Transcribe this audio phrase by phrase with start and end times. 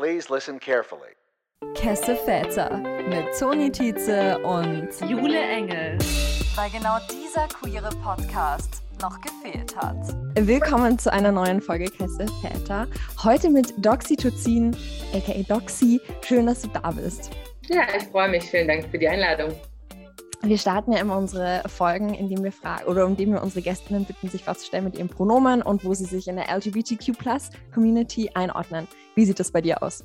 [0.00, 1.14] Please listen carefully.
[1.74, 2.78] Kesse Väter
[3.10, 5.98] mit Toni Tietze und Jule Engel.
[6.54, 9.98] Weil genau dieser queere Podcast noch gefehlt hat.
[10.36, 12.86] Willkommen zu einer neuen Folge Kesse Väter.
[13.22, 14.74] Heute mit Doxytocin,
[15.12, 16.00] aka Doxy.
[16.22, 17.28] Schön, dass du da bist.
[17.68, 18.44] Ja, ich freue mich.
[18.44, 19.52] Vielen Dank für die Einladung.
[20.42, 24.28] Wir starten ja immer unsere Folgen, indem wir fragen oder indem wir unsere Gästinnen bitten,
[24.28, 28.88] sich vorzustellen mit ihrem Pronomen und wo sie sich in der LGBTQ-Community einordnen.
[29.14, 30.02] Wie sieht das bei dir aus?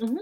[0.00, 0.20] Mhm.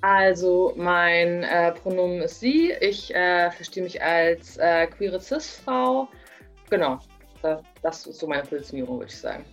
[0.00, 2.72] Also mein äh, Pronomen ist sie.
[2.80, 6.08] Ich äh, verstehe mich als äh, queere Cis-Frau.
[6.70, 6.98] Genau,
[7.82, 9.44] das ist so meine Positionierung, würde ich sagen.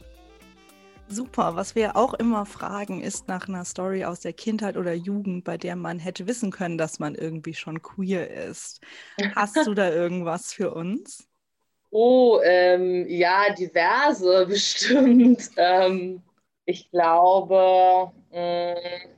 [1.11, 1.55] Super.
[1.55, 5.57] Was wir auch immer fragen, ist nach einer Story aus der Kindheit oder Jugend, bei
[5.57, 8.79] der man hätte wissen können, dass man irgendwie schon queer ist.
[9.35, 11.27] Hast du da irgendwas für uns?
[11.91, 15.49] Oh, ähm, ja, diverse bestimmt.
[15.57, 16.21] Ähm,
[16.65, 19.09] ich glaube, mh, mm,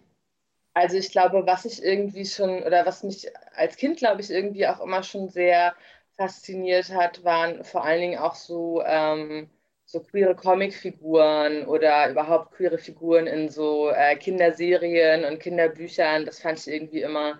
[0.73, 4.67] also ich glaube, was ich irgendwie schon oder was mich als Kind, glaube ich, irgendwie
[4.67, 5.75] auch immer schon sehr
[6.15, 9.49] fasziniert hat, waren vor allen Dingen auch so ähm,
[9.91, 16.25] so queere Comicfiguren oder überhaupt queere Figuren in so äh, Kinderserien und Kinderbüchern.
[16.25, 17.39] Das fand ich irgendwie immer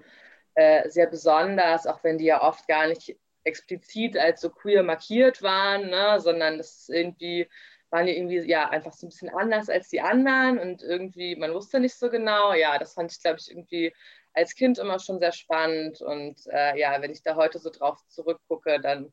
[0.56, 5.42] äh, sehr besonders, auch wenn die ja oft gar nicht explizit als so queer markiert
[5.42, 6.20] waren, ne?
[6.20, 7.48] sondern das irgendwie
[7.90, 11.54] waren die irgendwie ja einfach so ein bisschen anders als die anderen und irgendwie, man
[11.54, 12.54] wusste nicht so genau.
[12.54, 13.94] Ja, das fand ich, glaube ich, irgendwie
[14.34, 16.02] als Kind immer schon sehr spannend.
[16.02, 19.12] Und äh, ja, wenn ich da heute so drauf zurückgucke, dann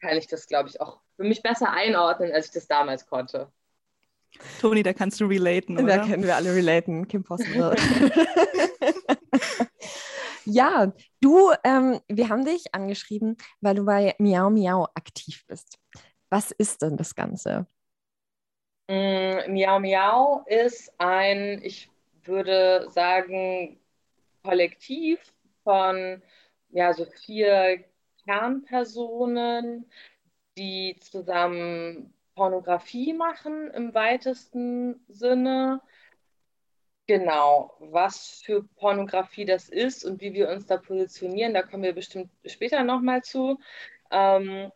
[0.00, 3.52] kann ich das, glaube ich, auch für mich besser einordnen, als ich das damals konnte.
[4.60, 5.98] Toni, da kannst du relaten, oder?
[5.98, 7.74] Da können wir alle relaten, Kim Possible.
[10.44, 15.78] ja, du, ähm, wir haben dich angeschrieben, weil du bei Miau Miau aktiv bist.
[16.28, 17.66] Was ist denn das Ganze?
[18.88, 21.90] Mm, Miau Miau ist ein, ich
[22.24, 23.78] würde sagen,
[24.42, 25.20] Kollektiv
[25.64, 26.22] von
[26.70, 27.84] ja, so vier
[28.30, 29.90] Kernpersonen,
[30.56, 35.80] die zusammen Pornografie machen im weitesten Sinne.
[37.08, 41.92] Genau, was für Pornografie das ist und wie wir uns da positionieren, da kommen wir
[41.92, 43.58] bestimmt später nochmal zu.
[44.12, 44.70] Ähm,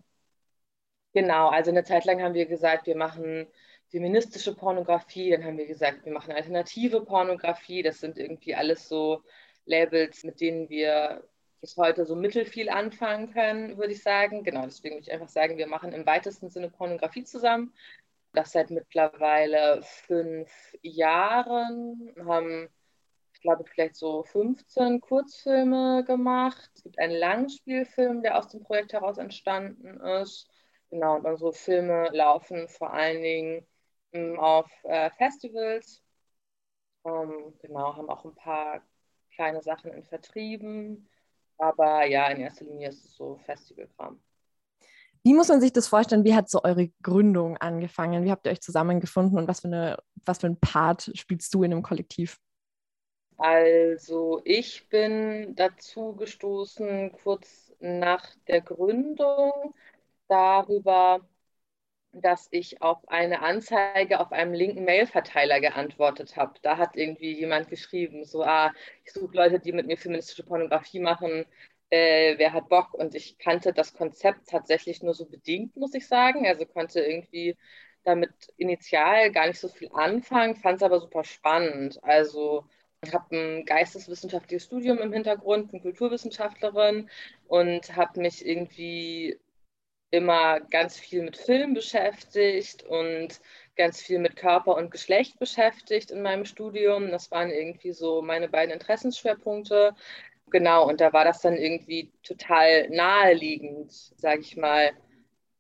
[1.13, 3.47] genau, also eine Zeit lang haben wir gesagt, wir machen
[3.89, 7.85] feministische Pornografie, dann haben wir gesagt, wir machen alternative Pornografie.
[7.85, 9.23] Das sind irgendwie alles so
[9.65, 11.23] Labels, mit denen wir
[11.65, 14.45] bis heute so mittelfiel anfangen können, würde ich sagen.
[14.45, 17.73] Genau, deswegen würde ich einfach sagen, wir machen im weitesten Sinne Pornografie zusammen.
[18.35, 20.51] Das seit mittlerweile fünf
[20.83, 22.69] Jahren, haben,
[23.33, 26.71] ich glaube, vielleicht so 15 Kurzfilme gemacht.
[26.75, 30.47] Es gibt einen Langspielfilm, der aus dem Projekt heraus entstanden ist.
[30.91, 33.67] Genau, und unsere Filme laufen vor allen Dingen
[34.13, 36.03] ähm, auf äh, Festivals.
[37.07, 38.83] Ähm, genau, haben auch ein paar
[39.35, 41.09] kleine Sachen in Vertrieben.
[41.59, 44.21] Aber ja, in erster Linie ist es so Festivalkram.
[45.23, 46.25] Wie muss man sich das vorstellen?
[46.25, 48.25] Wie hat so eure Gründung angefangen?
[48.25, 51.63] Wie habt ihr euch zusammengefunden und was für, eine, was für ein Part spielst du
[51.63, 52.39] in dem Kollektiv?
[53.37, 59.75] Also ich bin dazu gestoßen kurz nach der Gründung
[60.29, 61.21] darüber,
[62.21, 66.55] dass ich auf eine Anzeige auf einem linken Mailverteiler geantwortet habe.
[66.63, 68.73] Da hat irgendwie jemand geschrieben, so, ah,
[69.05, 71.45] ich suche Leute, die mit mir feministische Pornografie machen,
[71.91, 72.95] äh, wer hat Bock?
[72.95, 76.47] Und ich kannte das Konzept tatsächlich nur so bedingt, muss ich sagen.
[76.47, 77.57] Also konnte irgendwie
[78.05, 82.03] damit initial gar nicht so viel anfangen, fand es aber super spannend.
[82.03, 82.65] Also
[83.05, 87.09] ich habe ein geisteswissenschaftliches Studium im Hintergrund, bin Kulturwissenschaftlerin
[87.47, 89.39] und habe mich irgendwie
[90.11, 93.41] immer ganz viel mit Film beschäftigt und
[93.77, 97.11] ganz viel mit Körper und Geschlecht beschäftigt in meinem Studium.
[97.11, 99.95] Das waren irgendwie so meine beiden Interessensschwerpunkte.
[100.51, 104.93] Genau, und da war das dann irgendwie total naheliegend, sage ich mal,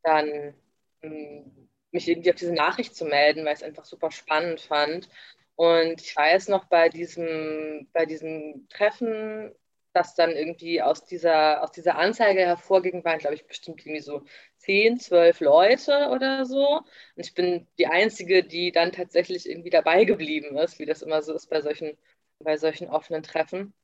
[0.02, 0.54] dann
[1.02, 5.08] hm, mich irgendwie auf diese Nachricht zu melden, weil ich es einfach super spannend fand.
[5.56, 9.54] Und ich weiß noch, bei diesem, bei diesem Treffen
[9.94, 14.24] dass dann irgendwie aus dieser, aus dieser Anzeige hervorging, waren, glaube ich, bestimmt irgendwie so
[14.58, 16.78] zehn, zwölf Leute oder so.
[16.78, 21.22] Und ich bin die Einzige, die dann tatsächlich irgendwie dabei geblieben ist, wie das immer
[21.22, 21.96] so ist bei solchen,
[22.40, 23.74] bei solchen offenen Treffen.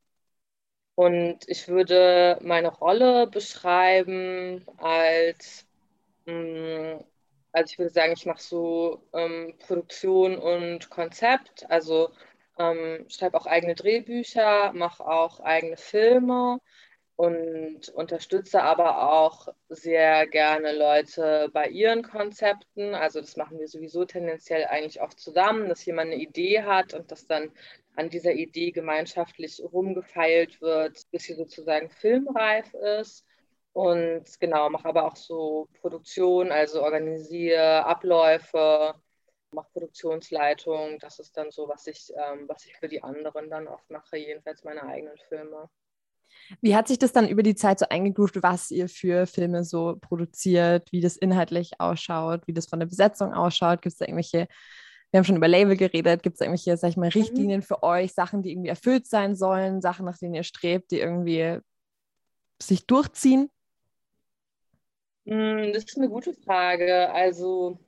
[0.94, 5.66] Und ich würde meine Rolle beschreiben als,
[6.26, 6.98] mm,
[7.52, 12.10] also ich würde sagen, ich mache so ähm, Produktion und Konzept, also
[12.60, 16.60] ähm, schreibe auch eigene Drehbücher, mache auch eigene Filme
[17.16, 22.94] und unterstütze aber auch sehr gerne Leute bei ihren Konzepten.
[22.94, 27.10] Also das machen wir sowieso tendenziell eigentlich oft zusammen, dass jemand eine Idee hat und
[27.10, 27.50] das dann
[27.96, 33.26] an dieser Idee gemeinschaftlich rumgefeilt wird, bis sie sozusagen filmreif ist.
[33.72, 38.94] Und genau, mache aber auch so Produktion, also organisiere Abläufe,
[39.52, 40.98] mache Produktionsleitung.
[40.98, 44.16] Das ist dann so, was ich, ähm, was ich für die anderen dann oft mache,
[44.16, 45.68] jedenfalls meine eigenen Filme.
[46.60, 49.96] Wie hat sich das dann über die Zeit so eingegroovt, was ihr für Filme so
[50.00, 53.82] produziert, wie das inhaltlich ausschaut, wie das von der Besetzung ausschaut?
[53.82, 54.48] Gibt es da irgendwelche,
[55.10, 57.20] wir haben schon über Label geredet, gibt es irgendwelche, sag ich mal, mhm.
[57.20, 57.64] Richtlinien mhm.
[57.64, 61.58] für euch, Sachen, die irgendwie erfüllt sein sollen, Sachen, nach denen ihr strebt, die irgendwie
[62.62, 63.50] sich durchziehen?
[65.26, 67.10] Hm, das ist eine gute Frage.
[67.12, 67.78] Also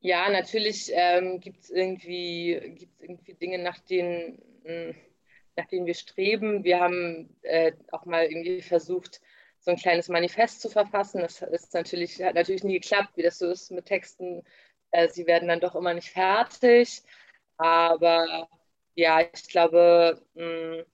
[0.00, 4.94] ja, natürlich ähm, gibt es irgendwie, gibt's irgendwie Dinge, nach denen, hm,
[5.56, 6.64] nach denen wir streben.
[6.64, 9.20] Wir haben äh, auch mal irgendwie versucht,
[9.60, 11.20] so ein kleines Manifest zu verfassen.
[11.20, 14.44] Das ist natürlich, hat natürlich nie geklappt, wie das so ist mit Texten.
[14.92, 17.02] Äh, sie werden dann doch immer nicht fertig.
[17.56, 18.48] Aber
[18.94, 20.84] ja, ich glaube, mh, hm,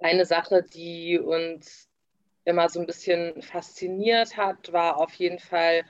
[0.00, 1.88] eine Sache, die uns
[2.44, 5.84] immer so ein bisschen fasziniert hat, war auf jeden Fall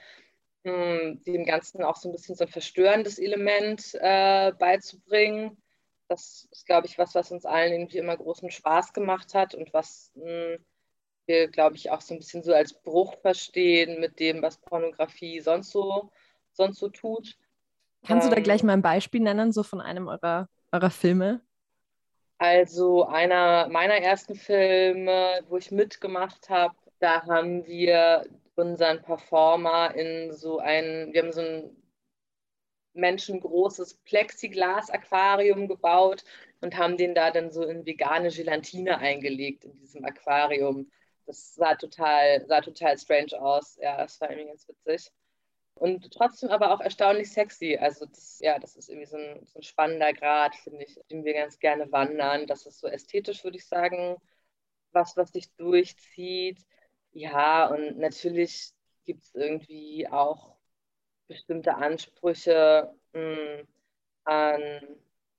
[0.64, 5.56] mh, hm, dem Ganzen auch so ein bisschen so ein verstörendes Element äh, beizubringen.
[6.08, 9.72] Das ist, glaube ich, was, was uns allen irgendwie immer großen Spaß gemacht hat und
[9.72, 10.64] was mh, hm,
[11.28, 15.40] wir, glaube ich, auch so ein bisschen so als Bruch verstehen mit dem, was Pornografie
[15.40, 16.10] sonst so,
[16.52, 17.36] sonst so tut.
[18.06, 20.90] Kannst ähm, du da gleich ähm, mal ein Beispiel nennen, so von einem eurer, eurer
[20.90, 21.42] Filme?
[22.38, 28.24] Also einer meiner ersten Filme, wo ich mitgemacht habe, da haben wir
[28.58, 31.82] unseren Performer in so ein, wir haben so ein
[32.94, 36.24] menschengroßes Plexiglas-Aquarium gebaut
[36.60, 40.90] und haben den da dann so in vegane Gelatine eingelegt in diesem Aquarium.
[41.26, 43.76] Das sah total, sah total strange aus.
[43.80, 45.12] Ja, das war irgendwie ganz witzig
[45.78, 47.76] und trotzdem aber auch erstaunlich sexy.
[47.76, 51.24] Also das, ja, das ist irgendwie so ein, so ein spannender Grad, finde ich, den
[51.24, 52.46] wir ganz gerne wandern.
[52.46, 54.16] Das ist so ästhetisch, würde ich sagen,
[54.92, 56.58] was, was sich durchzieht.
[57.12, 58.72] Ja, und natürlich
[59.04, 60.56] gibt es irgendwie auch
[61.28, 63.68] bestimmte Ansprüche mh, hm,
[64.24, 64.62] an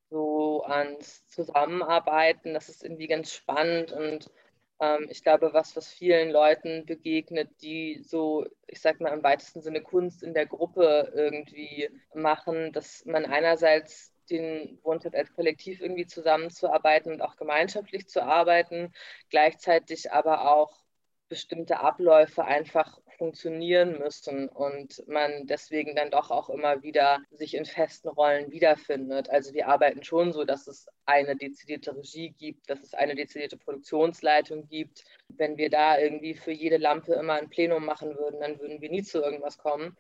[0.10, 2.54] so ans Zusammenarbeiten.
[2.54, 4.31] Das ist irgendwie ganz spannend und
[4.80, 9.62] ähm, ich glaube, was, was vielen Leuten begegnet, die so, ich sag mal, im weitesten
[9.62, 15.81] Sinne Kunst in der Gruppe irgendwie machen, dass man einerseits den Wunsch hat, als Kollektiv
[15.81, 18.94] irgendwie zusammenzuarbeiten und auch gemeinschaftlich zu arbeiten,
[19.30, 20.83] gleichzeitig aber auch
[21.30, 27.66] bestimmte Abläufe einfach funktionieren müssen und man deswegen dann doch auch immer wieder sich in
[27.66, 29.30] festen Rollen wiederfindet.
[29.30, 33.58] Also wir arbeiten schon so, dass es eine dezidierte Regie gibt, dass es eine dezidierte
[33.58, 35.04] Produktionsleitung gibt.
[35.28, 38.90] Wenn wir da irgendwie für jede Lampe immer ein Plenum machen würden, dann würden wir
[38.90, 39.96] nie zu irgendwas kommen.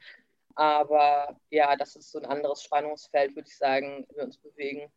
[0.55, 4.91] Aber ja, das ist so ein anderes Spannungsfeld, würde ich sagen, wir uns bewegen.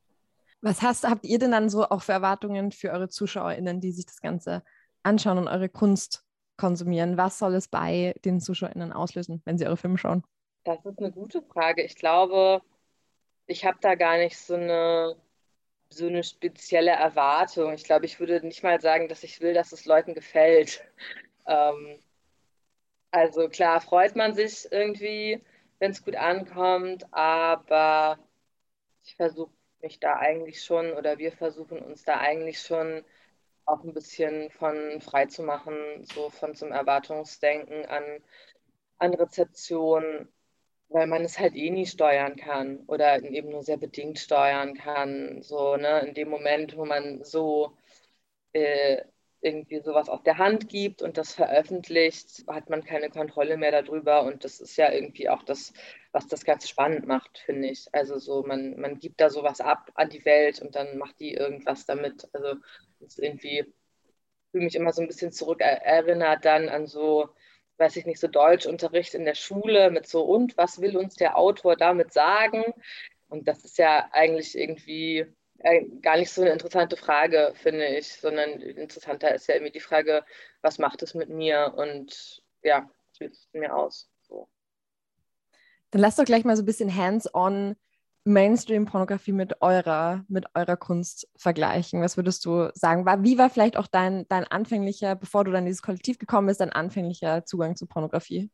[0.60, 4.06] Was hast, habt ihr denn dann so auch für Erwartungen für eure ZuschauerInnen, die sich
[4.06, 4.62] das Ganze
[5.04, 6.24] anschauen und eure Kunst
[6.56, 7.16] konsumieren?
[7.16, 10.22] Was soll es bei den ZuschauerInnen auslösen, wenn sie eure Filme schauen?
[10.64, 11.82] Das ist eine gute Frage.
[11.82, 12.62] Ich glaube,
[13.46, 15.16] ich habe da gar nicht so eine,
[15.90, 17.74] so eine spezielle Erwartung.
[17.74, 20.84] Ich glaube, ich würde nicht mal sagen, dass ich will, dass es Leuten gefällt.
[21.48, 21.98] Ähm,
[23.10, 25.42] also klar freut man sich irgendwie,
[25.78, 28.18] wenn es gut ankommt, aber
[29.04, 29.52] ich versuche
[29.82, 33.04] mich da eigentlich schon oder wir versuchen uns da eigentlich schon
[33.66, 38.02] auch ein bisschen von frei zu machen, so von zum Erwartungsdenken an,
[38.98, 40.28] an Rezeption,
[40.88, 45.42] weil man es halt eh nie steuern kann oder eben nur sehr bedingt steuern kann.
[45.42, 47.76] So, ne, in dem Moment, wo man so
[48.52, 49.02] äh,
[49.42, 54.24] irgendwie sowas auf der Hand gibt und das veröffentlicht, hat man keine Kontrolle mehr darüber.
[54.24, 55.72] Und das ist ja irgendwie auch das,
[56.12, 57.88] was das ganz spannend macht, finde ich.
[57.92, 61.34] Also so, man, man gibt da sowas ab an die Welt und dann macht die
[61.34, 62.28] irgendwas damit.
[62.32, 62.56] Also
[63.00, 63.64] ist irgendwie,
[64.52, 67.28] fühle mich immer so ein bisschen zurückerinnert dann an so,
[67.78, 71.36] weiß ich nicht, so Deutschunterricht in der Schule mit so, und was will uns der
[71.36, 72.64] Autor damit sagen?
[73.28, 75.26] Und das ist ja eigentlich irgendwie
[75.62, 79.80] äh, gar nicht so eine interessante Frage, finde ich, sondern interessanter ist ja irgendwie die
[79.80, 80.24] Frage,
[80.60, 82.88] was macht es mit mir und ja,
[83.18, 84.10] wie sieht es mir aus?
[84.22, 84.48] So.
[85.90, 87.76] Dann lass doch gleich mal so ein bisschen hands-on
[88.24, 92.02] Mainstream-Pornografie mit eurer, mit eurer Kunst vergleichen?
[92.02, 93.04] Was würdest du sagen?
[93.04, 96.46] War, wie war vielleicht auch dein, dein anfänglicher, bevor du dann in dieses Kollektiv gekommen
[96.46, 98.50] bist, dein anfänglicher Zugang zu Pornografie?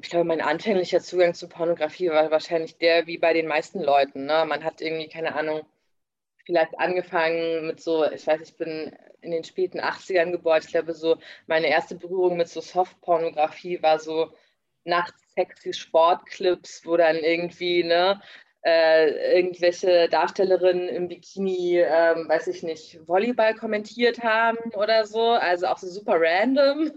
[0.00, 4.24] Ich glaube, mein anfänglicher Zugang zu Pornografie war wahrscheinlich der wie bei den meisten Leuten.
[4.24, 4.44] Ne?
[4.48, 5.62] Man hat irgendwie, keine Ahnung,
[6.44, 10.60] vielleicht angefangen mit so, ich weiß, ich bin in den späten 80ern geboren.
[10.64, 14.32] Ich glaube, so meine erste Berührung mit so Soft-Pornografie war so
[14.84, 18.20] nachts sexy Sportclips, wo dann irgendwie, ne,
[18.64, 25.30] äh, irgendwelche Darstellerinnen im Bikini, ähm, weiß ich nicht, Volleyball kommentiert haben oder so.
[25.30, 26.92] Also auch so super random.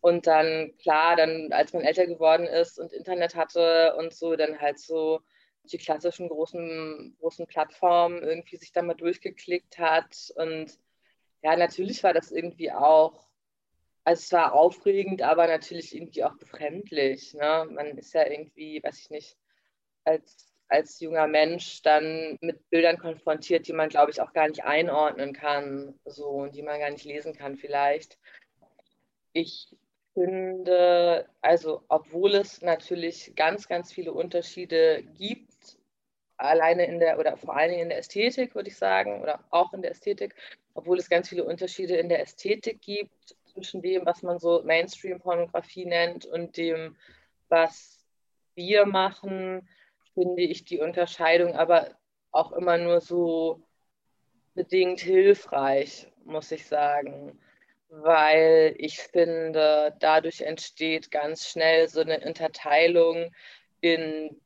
[0.00, 4.60] Und dann, klar, dann, als man älter geworden ist und Internet hatte und so, dann
[4.60, 5.20] halt so
[5.64, 10.32] die klassischen großen, großen Plattformen irgendwie sich da mal durchgeklickt hat.
[10.36, 10.78] Und
[11.42, 13.26] ja, natürlich war das irgendwie auch,
[14.04, 17.34] also es war aufregend, aber natürlich irgendwie auch befremdlich.
[17.34, 17.68] Ne?
[17.70, 19.36] Man ist ja irgendwie, weiß ich nicht,
[20.04, 24.64] als, als junger Mensch dann mit Bildern konfrontiert, die man, glaube ich, auch gar nicht
[24.64, 28.18] einordnen kann, so und die man gar nicht lesen kann vielleicht.
[29.32, 29.76] Ich
[30.14, 35.78] finde, also obwohl es natürlich ganz, ganz viele Unterschiede gibt,
[36.36, 39.72] alleine in der oder vor allen Dingen in der Ästhetik, würde ich sagen, oder auch
[39.72, 40.34] in der Ästhetik,
[40.74, 45.86] obwohl es ganz viele Unterschiede in der Ästhetik gibt zwischen dem, was man so Mainstream-Pornografie
[45.86, 46.96] nennt und dem,
[47.48, 48.04] was
[48.54, 49.68] wir machen,
[50.14, 51.90] finde ich die Unterscheidung aber
[52.32, 53.62] auch immer nur so
[54.54, 57.38] bedingt hilfreich, muss ich sagen
[57.92, 63.30] weil ich finde, dadurch entsteht ganz schnell so eine Unterteilung
[63.82, 64.40] in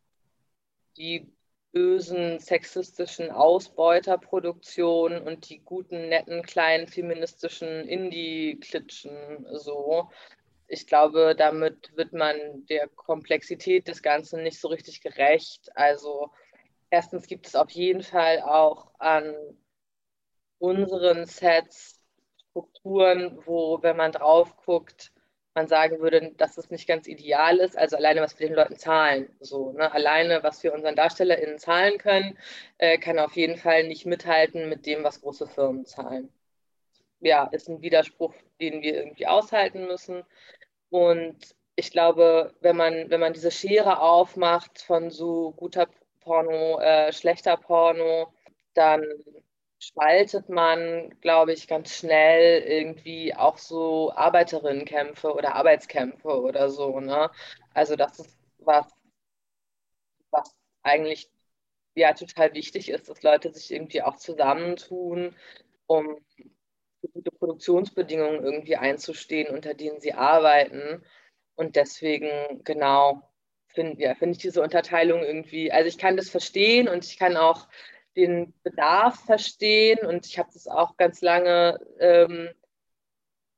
[0.97, 1.31] die
[1.71, 10.11] bösen sexistischen Ausbeuterproduktionen und die guten, netten, kleinen feministischen Indie-Klitschen so.
[10.67, 15.71] Ich glaube, damit wird man der Komplexität des Ganzen nicht so richtig gerecht.
[15.77, 16.33] Also
[16.91, 19.37] erstens gibt es auf jeden Fall auch an
[20.59, 21.96] unseren Sets
[22.57, 25.13] Strukturen, wo, wenn man drauf guckt,
[25.55, 27.77] man sagen würde, dass es nicht ganz ideal ist.
[27.77, 29.29] Also alleine, was wir den Leuten zahlen.
[29.41, 29.93] So, ne?
[29.93, 32.39] Alleine, was wir unseren DarstellerInnen zahlen können,
[32.79, 36.31] äh, kann auf jeden Fall nicht mithalten mit dem, was große Firmen zahlen.
[37.21, 40.25] Ja, ist ein Widerspruch, den wir irgendwie aushalten müssen.
[40.91, 41.37] Und
[41.75, 45.89] ich glaube, wenn man, wenn man diese Schere aufmacht von so guter
[46.21, 48.33] Porno, äh, schlechter Porno,
[48.75, 49.03] dann
[49.79, 57.01] spaltet man, glaube ich, ganz schnell irgendwie auch so Arbeiterinnenkämpfe oder Arbeitskämpfe oder so.
[57.01, 57.31] Ne?
[57.75, 58.87] Also das ist was,
[60.31, 61.31] was eigentlich
[61.95, 65.35] ja total wichtig ist, dass Leute sich irgendwie auch zusammentun,
[65.87, 66.19] um
[67.13, 71.05] gute Produktionsbedingungen irgendwie einzustehen, unter denen sie arbeiten.
[71.55, 73.23] Und deswegen, genau,
[73.69, 77.37] finde ja, find ich diese Unterteilung irgendwie, also ich kann das verstehen und ich kann
[77.37, 77.69] auch
[78.17, 82.51] den Bedarf verstehen und ich habe das auch ganz lange ähm,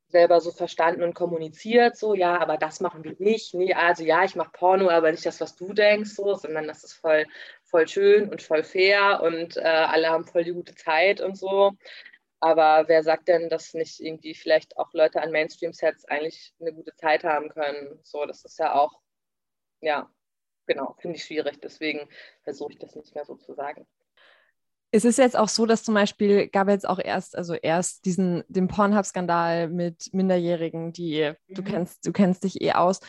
[0.09, 3.53] selber so verstanden und kommuniziert, so, ja, aber das machen wir nicht.
[3.53, 6.83] Nee, also ja, ich mache Porno, aber nicht das, was du denkst, so, sondern das
[6.83, 7.25] ist voll,
[7.63, 11.73] voll schön und voll fair und äh, alle haben voll die gute Zeit und so.
[12.39, 16.95] Aber wer sagt denn, dass nicht irgendwie vielleicht auch Leute an Mainstream-Sets eigentlich eine gute
[16.95, 17.99] Zeit haben können?
[18.03, 19.01] So, das ist ja auch,
[19.81, 20.09] ja,
[20.65, 21.59] genau, finde ich schwierig.
[21.61, 22.07] Deswegen
[22.43, 23.85] versuche ich das nicht mehr so zu sagen.
[24.91, 28.05] Es ist jetzt auch so, dass zum Beispiel gab es jetzt auch erst, also erst
[28.05, 31.53] diesen, den Pornhub-Skandal mit Minderjährigen, die mhm.
[31.53, 32.99] du kennst, du kennst dich eh aus.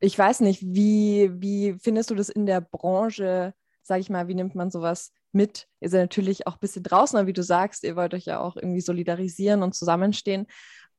[0.00, 4.34] Ich weiß nicht, wie, wie findest du das in der Branche, sag ich mal, wie
[4.34, 5.68] nimmt man sowas mit?
[5.80, 8.40] Ihr seid natürlich auch ein bisschen draußen, aber wie du sagst, ihr wollt euch ja
[8.40, 10.46] auch irgendwie solidarisieren und zusammenstehen.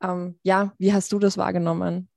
[0.01, 2.09] Ähm, ja, wie hast du das wahrgenommen?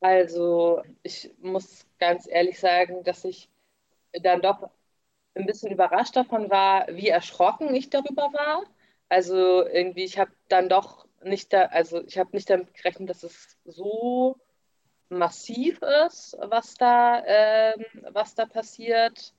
[0.00, 3.50] Also, ich muss ganz ehrlich sagen, dass ich
[4.12, 4.70] dann doch
[5.36, 8.64] ein bisschen überrascht davon war, wie erschrocken ich darüber war.
[9.08, 13.22] Also irgendwie, ich habe dann doch nicht da, also ich habe nicht damit gerechnet, dass
[13.22, 14.36] es so
[15.08, 19.34] massiv ist, was da, ähm, was da passiert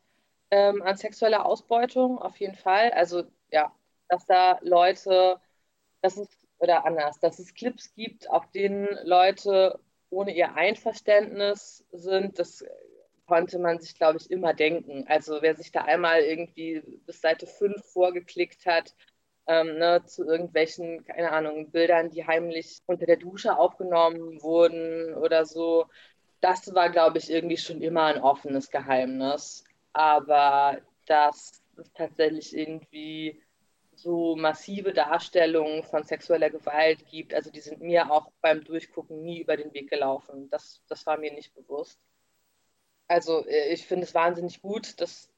[0.51, 2.91] ähm, an sexueller Ausbeutung, auf jeden Fall.
[2.91, 3.73] Also ja,
[4.07, 5.39] dass da Leute,
[6.01, 12.39] dass es, oder anders, dass es Clips gibt, auf denen Leute ohne ihr Einverständnis sind,
[12.39, 12.63] das
[13.27, 15.05] konnte man sich, glaube ich, immer denken.
[15.07, 18.95] Also wer sich da einmal irgendwie bis Seite 5 vorgeklickt hat,
[19.47, 25.45] ähm, ne, zu irgendwelchen, keine Ahnung, Bildern, die heimlich unter der Dusche aufgenommen wurden oder
[25.45, 25.85] so,
[26.41, 29.63] das war, glaube ich, irgendwie schon immer ein offenes Geheimnis.
[29.93, 33.41] Aber dass es tatsächlich irgendwie
[33.95, 39.41] so massive Darstellungen von sexueller Gewalt gibt, also die sind mir auch beim Durchgucken nie
[39.41, 40.49] über den Weg gelaufen.
[40.51, 41.99] Das, das war mir nicht bewusst
[43.07, 45.29] also äh, ich finde es wahnsinnig gut, dass,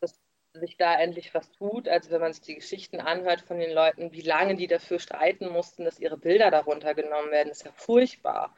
[0.00, 0.20] dass
[0.54, 1.88] sich da endlich was tut.
[1.88, 5.48] Also wenn man sich die Geschichten anhört von den Leuten, wie lange die dafür streiten
[5.48, 8.54] mussten, dass ihre Bilder darunter genommen werden, ist ja furchtbar.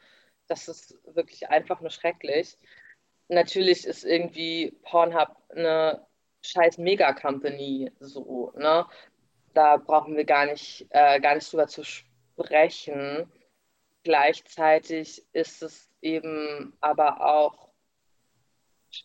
[0.47, 2.57] Das ist wirklich einfach nur schrecklich.
[3.27, 6.05] Natürlich ist irgendwie Pornhub eine
[6.43, 8.85] scheiß Mega-Company so, ne?
[9.53, 13.31] Da brauchen wir gar nicht, äh, gar nicht drüber zu sprechen.
[14.03, 17.64] Gleichzeitig ist es eben aber auch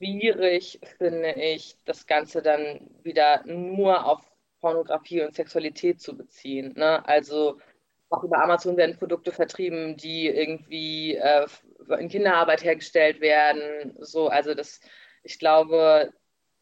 [0.00, 4.20] schwierig finde ich, das Ganze dann wieder nur auf
[4.60, 6.72] Pornografie und Sexualität zu beziehen.
[6.76, 7.06] Ne?
[7.06, 7.58] Also
[8.08, 11.46] auch über Amazon werden Produkte vertrieben, die irgendwie äh,
[11.98, 13.94] in Kinderarbeit hergestellt werden.
[14.00, 14.80] So, also das,
[15.22, 16.12] ich glaube,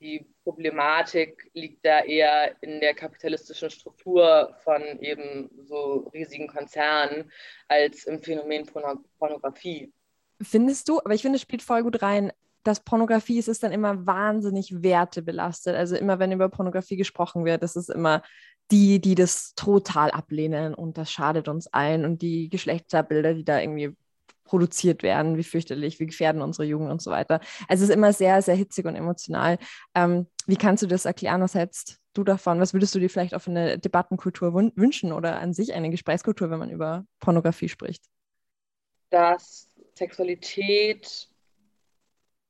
[0.01, 7.31] die Problematik liegt da eher in der kapitalistischen Struktur von eben so riesigen Konzernen
[7.67, 8.67] als im Phänomen
[9.19, 9.93] Pornografie.
[10.41, 12.33] Findest du, aber ich finde, es spielt voll gut rein,
[12.69, 15.75] dass Pornografie ist, ist dann immer wahnsinnig wertebelastet.
[15.75, 18.23] Also immer, wenn über Pornografie gesprochen wird, ist es immer
[18.71, 23.61] die, die das total ablehnen und das schadet uns allen und die Geschlechterbilder, die da
[23.61, 23.97] irgendwie
[24.45, 27.41] produziert werden, wie fürchterlich, wie gefährden unsere Jugend und so weiter.
[27.69, 29.59] Also es ist immer sehr, sehr hitzig und emotional.
[29.95, 31.43] Ähm, wie kannst du das erklären?
[31.43, 32.61] Was hältst du davon?
[32.61, 36.59] Was würdest du dir vielleicht für eine Debattenkultur wünschen oder an sich eine Gesprächskultur, wenn
[36.59, 38.05] man über Pornografie spricht?
[39.11, 41.29] Dass Sexualität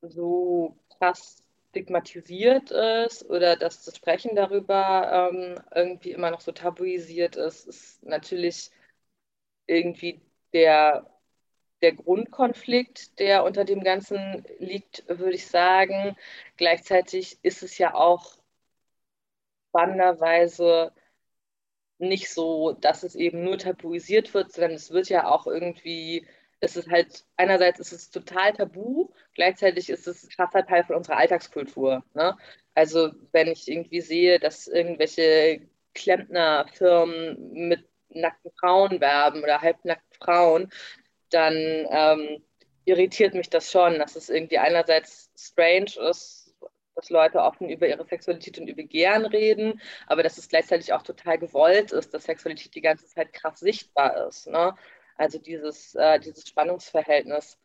[0.03, 7.37] so krass stigmatisiert ist oder dass das Sprechen darüber ähm, irgendwie immer noch so tabuisiert
[7.37, 8.71] ist, ist natürlich
[9.67, 10.21] irgendwie
[10.53, 11.07] der
[11.83, 16.17] der Grundkonflikt, der unter dem Ganzen liegt, würde ich sagen.
[16.57, 18.37] Gleichzeitig ist es ja auch
[19.71, 20.93] spannenderweise
[21.99, 26.27] nicht so, dass es eben nur tabuisiert wird, sondern es wird ja auch irgendwie,
[26.61, 31.17] es ist halt, einerseits ist es total tabu, gleichzeitig ist es krasser Teil von unserer
[31.17, 32.05] Alltagskultur.
[32.13, 32.37] Ne?
[32.75, 35.63] Also wenn ich irgendwie sehe, dass irgendwelche
[35.95, 40.71] Klempnerfirmen mit nackten Frauen werben oder halbnackten Frauen,
[41.31, 42.43] dann ähm,
[42.85, 46.53] irritiert mich das schon, dass es irgendwie einerseits strange ist,
[46.97, 51.03] dass Leute offen über ihre Sexualität und über Begehren reden, aber dass es gleichzeitig auch
[51.03, 54.49] total gewollt ist, dass Sexualität die ganze Zeit krass sichtbar ist.
[54.49, 54.75] Ne?
[55.17, 57.57] Also dieses, äh, dieses Spannungsverhältnis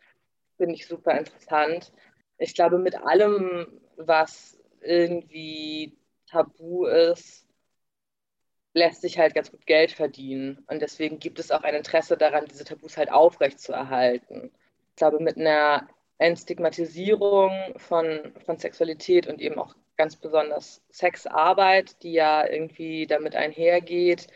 [0.63, 1.91] finde ich super interessant.
[2.37, 3.67] Ich glaube, mit allem,
[3.97, 7.45] was irgendwie tabu ist,
[8.73, 10.63] lässt sich halt ganz gut Geld verdienen.
[10.67, 14.51] Und deswegen gibt es auch ein Interesse daran, diese Tabus halt aufrechtzuerhalten.
[14.91, 15.85] Ich glaube, mit einer
[16.17, 24.27] Entstigmatisierung von, von Sexualität und eben auch ganz besonders Sexarbeit, die ja irgendwie damit einhergeht,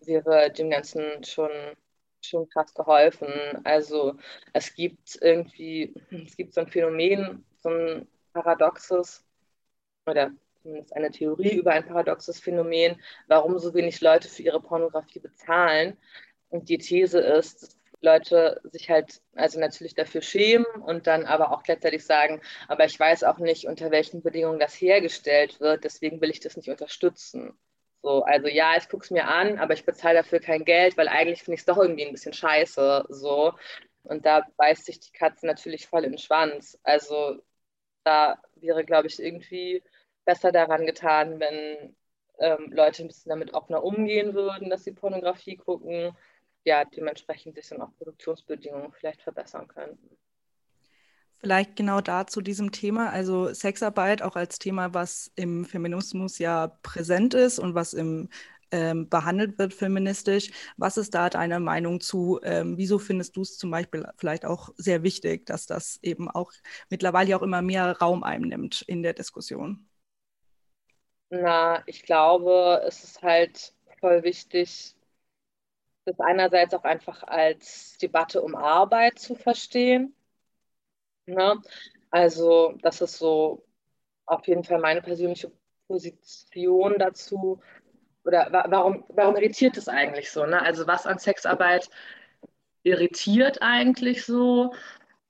[0.00, 1.50] wäre dem Ganzen schon,
[2.24, 3.28] schon krass geholfen.
[3.64, 4.16] Also
[4.52, 5.94] es gibt irgendwie,
[6.26, 9.24] es gibt so ein Phänomen, so ein Paradoxes,
[10.06, 10.32] oder
[10.62, 15.96] zumindest eine Theorie über ein paradoxes Phänomen, warum so wenig Leute für ihre Pornografie bezahlen.
[16.48, 21.52] Und die These ist, dass Leute sich halt also natürlich dafür schämen und dann aber
[21.52, 26.20] auch gleichzeitig sagen, aber ich weiß auch nicht, unter welchen Bedingungen das hergestellt wird, deswegen
[26.20, 27.58] will ich das nicht unterstützen.
[28.04, 31.08] So, also ja, ich gucke es mir an, aber ich bezahle dafür kein Geld, weil
[31.08, 33.06] eigentlich finde ich es doch irgendwie ein bisschen scheiße.
[33.08, 33.54] So.
[34.02, 36.78] Und da beißt sich die Katze natürlich voll in den Schwanz.
[36.82, 37.40] Also
[38.04, 39.82] da wäre, glaube ich, irgendwie
[40.26, 41.96] besser daran getan, wenn
[42.40, 46.14] ähm, Leute ein bisschen damit offener umgehen würden, dass sie Pornografie gucken,
[46.64, 50.18] ja, dementsprechend sich dann auch Produktionsbedingungen vielleicht verbessern könnten.
[51.44, 56.68] Vielleicht genau da zu diesem Thema, also Sexarbeit auch als Thema, was im Feminismus ja
[56.82, 58.30] präsent ist und was im
[58.70, 60.50] ähm, behandelt wird feministisch.
[60.78, 62.40] Was ist da deine Meinung zu?
[62.42, 66.50] Ähm, wieso findest du es zum Beispiel vielleicht auch sehr wichtig, dass das eben auch
[66.88, 69.86] mittlerweile auch immer mehr Raum einnimmt in der Diskussion?
[71.28, 74.94] Na, ich glaube, es ist halt voll wichtig,
[76.06, 80.14] das einerseits auch einfach als Debatte um Arbeit zu verstehen.
[81.26, 81.60] Ne?
[82.10, 83.64] Also, das ist so
[84.26, 85.50] auf jeden Fall meine persönliche
[85.88, 87.60] Position dazu.
[88.24, 90.46] Oder warum, warum irritiert es eigentlich so?
[90.46, 90.60] Ne?
[90.62, 91.88] Also, was an Sexarbeit
[92.82, 94.72] irritiert eigentlich so?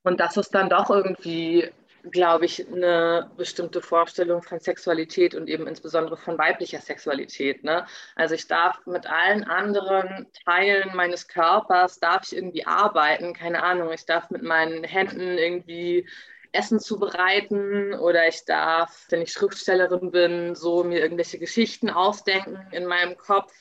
[0.02, 1.72] Und dass es dann doch irgendwie
[2.10, 7.64] glaube ich, eine bestimmte Vorstellung von Sexualität und eben insbesondere von weiblicher Sexualität.
[7.64, 7.86] Ne?
[8.14, 13.90] Also ich darf mit allen anderen Teilen meines Körpers, darf ich irgendwie arbeiten, keine Ahnung,
[13.92, 16.06] ich darf mit meinen Händen irgendwie
[16.52, 22.86] Essen zubereiten oder ich darf, wenn ich Schriftstellerin bin, so mir irgendwelche Geschichten ausdenken in
[22.86, 23.52] meinem Kopf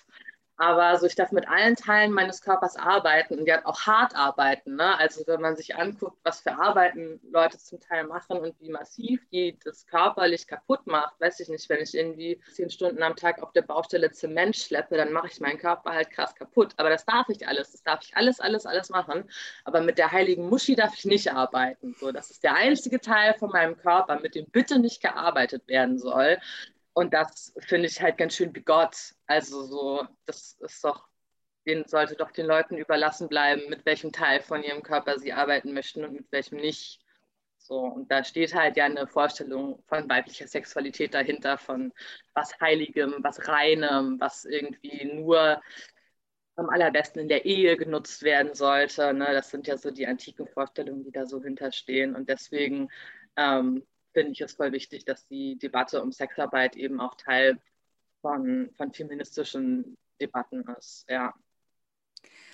[0.57, 4.75] aber so, ich darf mit allen Teilen meines Körpers arbeiten und ja auch hart arbeiten.
[4.75, 4.97] Ne?
[4.99, 9.27] Also wenn man sich anguckt, was für Arbeiten Leute zum Teil machen und wie massiv
[9.31, 13.41] die das körperlich kaputt macht, weiß ich nicht, wenn ich irgendwie zehn Stunden am Tag
[13.41, 16.73] auf der Baustelle Zement schleppe, dann mache ich meinen Körper halt krass kaputt.
[16.77, 17.71] Aber das darf ich alles.
[17.71, 19.23] Das darf ich alles, alles, alles machen.
[19.65, 21.95] Aber mit der heiligen Muschi darf ich nicht arbeiten.
[21.99, 25.97] So, das ist der einzige Teil von meinem Körper, mit dem bitte nicht gearbeitet werden
[25.97, 26.37] soll.
[26.93, 28.95] Und das finde ich halt ganz schön bigott.
[29.27, 31.07] Also so, das ist doch,
[31.65, 35.73] den sollte doch den Leuten überlassen bleiben, mit welchem Teil von ihrem Körper sie arbeiten
[35.73, 36.99] möchten und mit welchem nicht.
[37.57, 41.93] So, und da steht halt ja eine Vorstellung von weiblicher Sexualität dahinter, von
[42.33, 45.61] was Heiligem, was Reinem, was irgendwie nur
[46.55, 49.13] am allerbesten in der Ehe genutzt werden sollte.
[49.13, 49.27] Ne?
[49.31, 52.15] Das sind ja so die antiken Vorstellungen, die da so hinterstehen.
[52.15, 52.89] Und deswegen
[53.37, 57.59] ähm, finde ich es voll wichtig, dass die Debatte um Sexarbeit eben auch Teil
[58.21, 61.05] von, von feministischen Debatten ist.
[61.09, 61.33] Ja.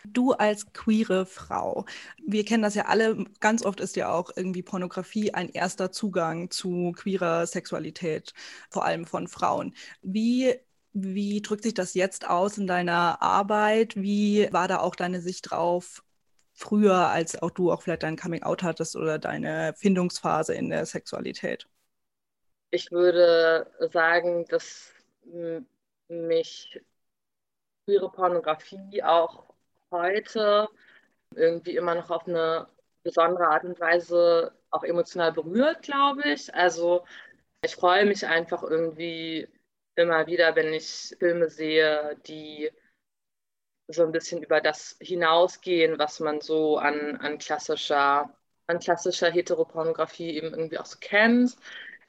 [0.05, 1.85] Du als queere Frau,
[2.25, 6.49] wir kennen das ja alle, ganz oft ist ja auch irgendwie Pornografie ein erster Zugang
[6.49, 8.33] zu queerer Sexualität,
[8.69, 9.75] vor allem von Frauen.
[10.01, 10.55] Wie
[10.93, 13.95] wie drückt sich das jetzt aus in deiner Arbeit?
[13.95, 16.03] Wie war da auch deine Sicht drauf
[16.59, 20.85] früher, als auch du auch vielleicht dein Coming Out hattest oder deine Findungsphase in der
[20.85, 21.67] Sexualität?
[22.71, 24.93] Ich würde sagen, dass
[26.09, 26.79] mich
[27.85, 29.53] queere Pornografie auch
[29.89, 30.67] heute
[31.35, 32.67] irgendwie immer noch auf eine
[33.03, 36.53] besondere Art und Weise auch emotional berührt, glaube ich.
[36.53, 37.05] Also
[37.63, 39.47] ich freue mich einfach irgendwie
[39.95, 42.69] immer wieder, wenn ich Filme sehe, die
[43.89, 48.33] so ein bisschen über das hinausgehen, was man so an, an klassischer,
[48.67, 51.55] an klassischer Heteropornografie eben irgendwie auch so kennt.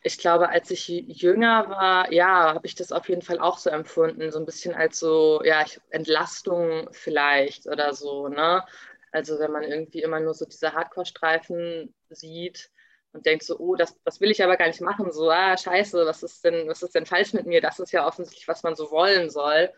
[0.03, 3.71] Ich glaube, als ich jünger war, ja, habe ich das auf jeden Fall auch so
[3.71, 8.65] empfunden, so ein bisschen als so, ja, Entlastung vielleicht oder so, ne?
[9.13, 12.71] Also wenn man irgendwie immer nur so diese Hardcore-Streifen sieht,
[13.13, 15.13] und denkt so, oh, das, das will ich aber gar nicht machen.
[15.13, 17.61] So, ah, scheiße, was ist denn, was ist denn falsch mit mir?
[17.61, 19.73] Das ist ja offensichtlich, was man so wollen soll.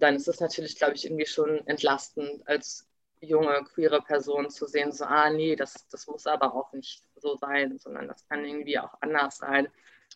[0.00, 2.86] Dann ist es natürlich, glaube ich, irgendwie schon entlastend, als
[3.20, 7.36] junge, queere Person zu sehen, so, ah, nee, das, das muss aber auch nicht so
[7.36, 9.68] sein, sondern das kann irgendwie auch anders sein.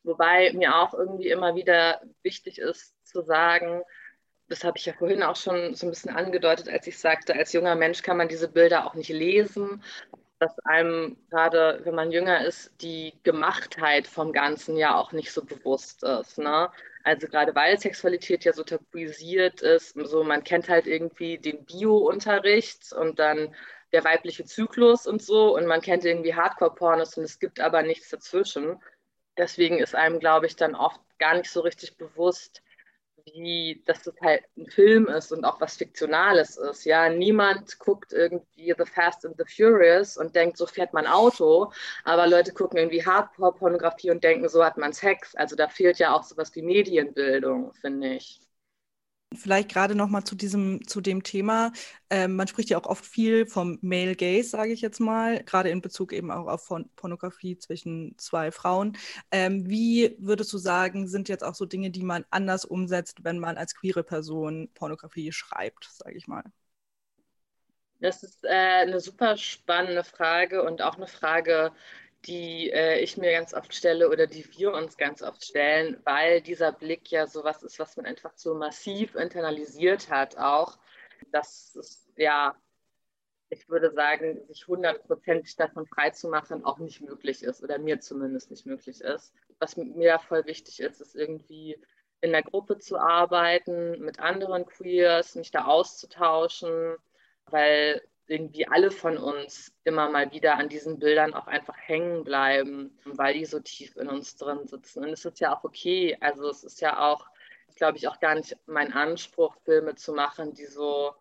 [0.04, 3.82] Wobei mir auch irgendwie immer wieder wichtig ist zu sagen,
[4.48, 7.52] das habe ich ja vorhin auch schon so ein bisschen angedeutet, als ich sagte, als
[7.52, 9.82] junger Mensch kann man diese Bilder auch nicht lesen
[10.42, 15.44] dass einem gerade, wenn man jünger ist, die Gemachtheit vom Ganzen ja auch nicht so
[15.44, 16.36] bewusst ist.
[16.38, 16.68] Ne?
[17.04, 22.92] Also gerade weil Sexualität ja so tabuisiert ist, so man kennt halt irgendwie den Bio-Unterricht
[22.92, 23.54] und dann
[23.92, 28.10] der weibliche Zyklus und so und man kennt irgendwie Hardcore-Pornos und es gibt aber nichts
[28.10, 28.80] dazwischen.
[29.36, 32.62] Deswegen ist einem, glaube ich, dann oft gar nicht so richtig bewusst,
[33.26, 36.84] wie, dass das halt ein Film ist und auch was Fiktionales ist.
[36.84, 41.72] Ja, niemand guckt irgendwie The Fast and the Furious und denkt, so fährt man Auto,
[42.04, 45.34] aber Leute gucken irgendwie Hardcore-Pornografie und denken, so hat man Sex.
[45.34, 48.40] Also da fehlt ja auch sowas wie Medienbildung, finde ich.
[49.34, 51.72] Vielleicht gerade noch mal zu diesem zu dem Thema.
[52.10, 55.70] Ähm, man spricht ja auch oft viel vom Male Gaze, sage ich jetzt mal, gerade
[55.70, 58.96] in Bezug eben auch auf Pornografie zwischen zwei Frauen.
[59.30, 63.38] Ähm, wie würdest du sagen, sind jetzt auch so Dinge, die man anders umsetzt, wenn
[63.38, 66.44] man als queere Person Pornografie schreibt, sage ich mal?
[68.00, 71.70] Das ist äh, eine super spannende Frage und auch eine Frage,
[72.26, 76.40] die äh, ich mir ganz oft stelle oder die wir uns ganz oft stellen, weil
[76.40, 80.78] dieser Blick ja sowas ist, was man einfach so massiv internalisiert hat, auch,
[81.32, 82.54] dass es ja,
[83.48, 88.66] ich würde sagen, sich hundertprozentig davon freizumachen auch nicht möglich ist oder mir zumindest nicht
[88.66, 89.34] möglich ist.
[89.58, 91.78] Was mir voll wichtig ist, ist irgendwie
[92.20, 96.96] in der Gruppe zu arbeiten, mit anderen Queers, mich da auszutauschen,
[97.46, 98.00] weil
[98.32, 103.34] irgendwie alle von uns immer mal wieder an diesen Bildern auch einfach hängen bleiben, weil
[103.34, 105.04] die so tief in uns drin sitzen.
[105.04, 106.16] Und es ist ja auch okay.
[106.20, 107.26] Also es ist ja auch,
[107.76, 111.12] glaube ich, auch gar nicht mein Anspruch, Filme zu machen, die so,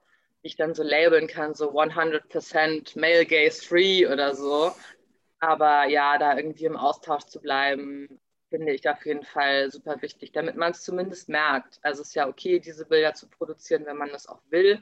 [0.41, 4.71] ich dann so labeln kann, so 100% male gaze free oder so.
[5.39, 10.31] Aber ja, da irgendwie im Austausch zu bleiben, finde ich auf jeden Fall super wichtig,
[10.31, 11.79] damit man es zumindest merkt.
[11.81, 14.81] Also es ist ja okay, diese Bilder zu produzieren, wenn man das auch will.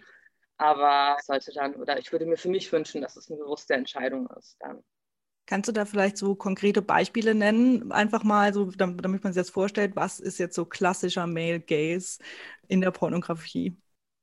[0.60, 4.30] Aber sollte dann, oder ich würde mir für mich wünschen, dass es eine bewusste Entscheidung
[4.38, 4.84] ist dann.
[5.48, 7.92] Kannst du da vielleicht so konkrete Beispiele nennen?
[7.92, 12.20] Einfach mal so, damit man sich das vorstellt, was ist jetzt so klassischer Male Gaze
[12.68, 13.76] in der Pornografie?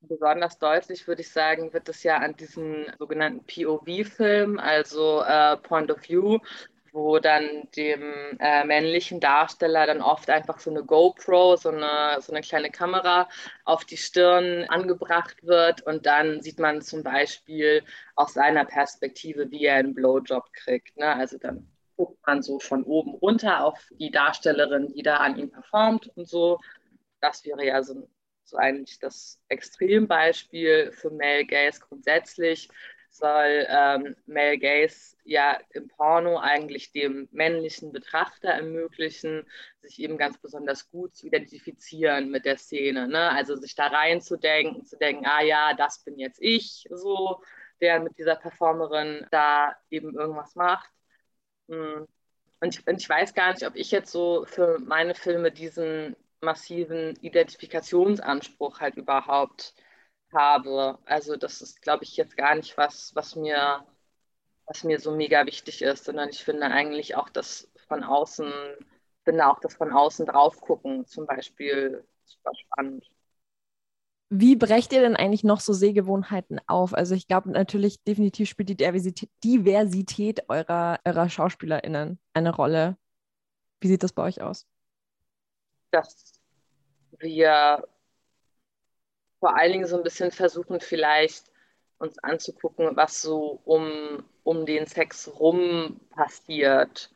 [0.02, 5.90] Besonders deutlich würde ich sagen, wird es ja an diesen sogenannten POV-Film, also äh, Point
[5.90, 6.38] of View,
[6.96, 12.32] wo dann dem äh, männlichen Darsteller dann oft einfach so eine GoPro, so eine, so
[12.32, 13.28] eine kleine Kamera
[13.66, 19.66] auf die Stirn angebracht wird und dann sieht man zum Beispiel aus seiner Perspektive, wie
[19.66, 20.96] er einen Blowjob kriegt.
[20.96, 21.14] Ne?
[21.14, 25.50] Also dann guckt man so von oben runter auf die Darstellerin, die da an ihm
[25.50, 26.58] performt und so.
[27.20, 28.08] Das wäre ja so,
[28.44, 32.70] so eigentlich das Extrembeispiel für Male Gaze grundsätzlich
[33.16, 39.46] soll ähm, Male Gaze ja im Porno eigentlich dem männlichen Betrachter ermöglichen,
[39.82, 43.08] sich eben ganz besonders gut zu identifizieren mit der Szene.
[43.08, 43.30] Ne?
[43.30, 47.42] Also sich da reinzudenken, zu denken, ah ja, das bin jetzt ich, so,
[47.80, 50.90] der mit dieser Performerin da eben irgendwas macht.
[51.68, 52.06] Hm.
[52.60, 56.16] Und ich, und ich weiß gar nicht, ob ich jetzt so für meine Filme diesen
[56.40, 59.74] massiven Identifikationsanspruch halt überhaupt
[60.36, 60.98] habe.
[61.06, 63.84] Also das ist, glaube ich, jetzt gar nicht was, was mir,
[64.66, 68.52] was mir so mega wichtig ist, sondern ich finde eigentlich auch das von außen,
[69.24, 73.04] finde auch das von außen drauf gucken zum Beispiel super spannend.
[74.28, 76.94] Wie brecht ihr denn eigentlich noch so Sehgewohnheiten auf?
[76.94, 82.96] Also ich glaube natürlich definitiv spielt die Diversität, Diversität eurer, eurer SchauspielerInnen eine Rolle.
[83.80, 84.66] Wie sieht das bei euch aus?
[85.92, 86.40] Dass
[87.18, 87.86] wir
[89.40, 91.44] vor allen Dingen so ein bisschen versuchen, vielleicht
[91.98, 97.10] uns anzugucken, was so um, um den Sex rum passiert.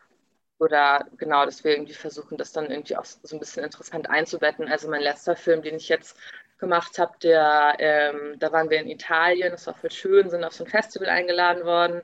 [0.58, 4.68] Oder genau, dass wir irgendwie versuchen, das dann irgendwie auch so ein bisschen interessant einzubetten.
[4.68, 6.16] Also mein letzter Film, den ich jetzt
[6.58, 10.52] gemacht habe, der, ähm, da waren wir in Italien, das war voll schön, sind auf
[10.52, 12.02] so ein Festival eingeladen worden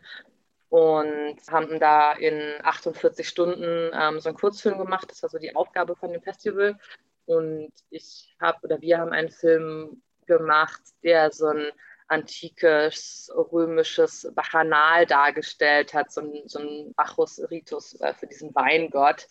[0.71, 5.11] und haben da in 48 Stunden ähm, so einen Kurzfilm gemacht.
[5.11, 6.79] Das war so die Aufgabe von dem Festival.
[7.27, 11.71] Und ich habe oder wir haben einen Film gemacht, der so ein
[12.09, 19.27] antikes römisches Bacchanal dargestellt hat, so ein, so ein Bacchus Ritus äh, für diesen Weingott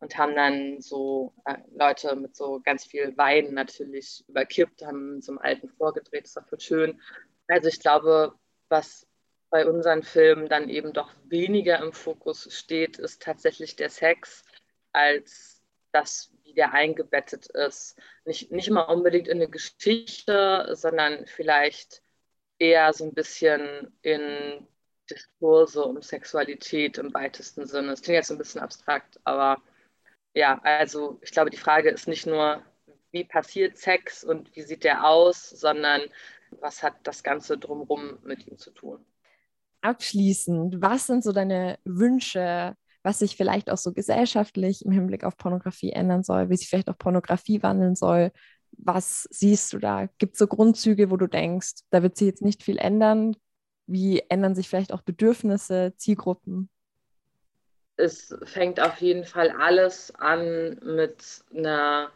[0.00, 5.32] und haben dann so äh, Leute mit so ganz viel Wein natürlich überkippt, haben so
[5.32, 7.00] einem alten vorgedreht, war voll schön.
[7.48, 8.34] Also ich glaube,
[8.68, 9.06] was
[9.50, 14.44] bei unseren Filmen dann eben doch weniger im Fokus steht, ist tatsächlich der Sex,
[14.92, 17.96] als das, wie der eingebettet ist.
[18.24, 22.02] Nicht, nicht immer unbedingt in eine Geschichte, sondern vielleicht
[22.58, 24.66] eher so ein bisschen in
[25.10, 27.88] Diskurse um Sexualität im weitesten Sinne.
[27.88, 29.62] Das klingt jetzt ein bisschen abstrakt, aber
[30.34, 32.62] ja, also ich glaube, die Frage ist nicht nur,
[33.10, 36.02] wie passiert Sex und wie sieht der aus, sondern
[36.60, 39.04] was hat das Ganze drumherum mit ihm zu tun.
[39.80, 45.36] Abschließend, was sind so deine Wünsche, was sich vielleicht auch so gesellschaftlich im Hinblick auf
[45.36, 48.32] Pornografie ändern soll, wie sich vielleicht auch Pornografie wandeln soll?
[48.72, 50.08] Was siehst du da?
[50.18, 53.36] Gibt es so Grundzüge, wo du denkst, da wird sich jetzt nicht viel ändern?
[53.86, 56.68] Wie ändern sich vielleicht auch Bedürfnisse, Zielgruppen?
[57.98, 62.10] es fängt auf jeden Fall alles an mit einer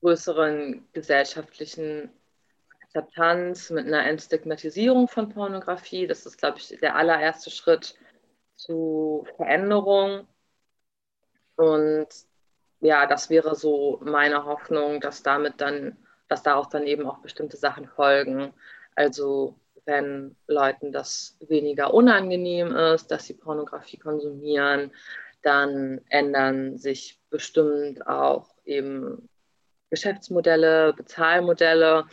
[0.00, 2.10] größeren gesellschaftlichen
[2.82, 6.06] Akzeptanz, mit einer Entstigmatisierung von Pornografie.
[6.06, 7.94] Das ist, glaube ich, der allererste Schritt
[8.56, 10.26] zu Veränderung.
[11.56, 12.08] Und
[12.80, 15.96] ja, das wäre so meine Hoffnung, dass damit dann,
[16.28, 18.52] dass daraus dann eben auch bestimmte Sachen folgen.
[18.94, 24.92] Also wenn Leuten das weniger unangenehm ist, dass sie Pornografie konsumieren,
[25.42, 29.28] dann ändern sich bestimmt auch eben
[29.90, 32.06] Geschäftsmodelle, Bezahlmodelle.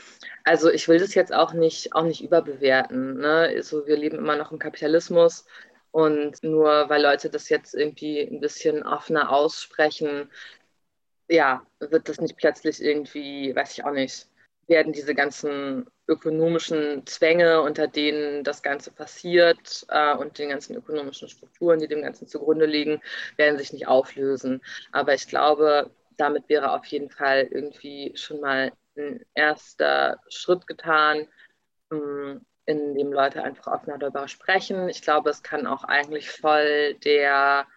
[0.43, 3.17] Also ich will das jetzt auch nicht, auch nicht überbewerten.
[3.17, 3.51] Ne?
[3.56, 5.45] Also wir leben immer noch im Kapitalismus
[5.93, 10.29] und nur weil Leute das jetzt irgendwie ein bisschen offener aussprechen,
[11.29, 14.27] ja, wird das nicht plötzlich irgendwie, weiß ich auch nicht,
[14.67, 21.29] werden diese ganzen ökonomischen Zwänge, unter denen das Ganze passiert äh, und den ganzen ökonomischen
[21.29, 22.99] Strukturen, die dem Ganzen zugrunde liegen,
[23.38, 24.62] werden sich nicht auflösen.
[24.91, 31.27] Aber ich glaube, damit wäre auf jeden Fall irgendwie schon mal ein erster Schritt getan,
[31.91, 34.89] ähm, in dem Leute einfach offener darüber sprechen.
[34.89, 37.67] Ich glaube, es kann auch eigentlich voll der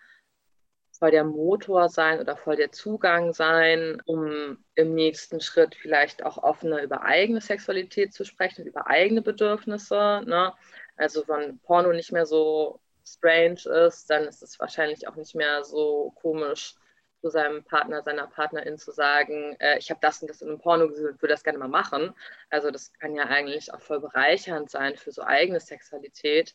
[0.99, 6.39] voll der Motor sein oder voll der Zugang sein, um im nächsten Schritt vielleicht auch
[6.39, 10.23] offener über eigene Sexualität zu sprechen, über eigene Bedürfnisse.
[10.27, 10.53] Ne?
[10.97, 15.65] Also wenn Porno nicht mehr so strange ist, dann ist es wahrscheinlich auch nicht mehr
[15.65, 16.75] so komisch,
[17.27, 20.59] zu seinem Partner, seiner Partnerin zu sagen, äh, ich habe das und das in einem
[20.61, 22.15] Porno gesehen und würde das gerne mal machen.
[22.51, 26.55] Also das kann ja eigentlich auch voll bereichernd sein für so eigene Sexualität.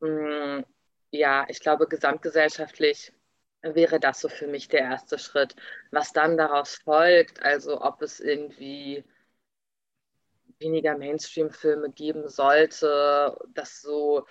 [0.00, 0.64] Hm,
[1.10, 3.12] ja, ich glaube, gesamtgesellschaftlich
[3.62, 5.56] wäre das so für mich der erste Schritt.
[5.90, 9.04] Was dann daraus folgt, also ob es irgendwie
[10.60, 14.26] weniger Mainstream-Filme geben sollte, das so,